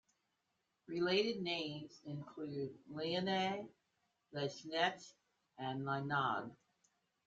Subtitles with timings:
[0.87, 3.69] Related names include Leaneagh,
[4.33, 5.13] Laighneach,
[5.59, 6.49] and Lynagh.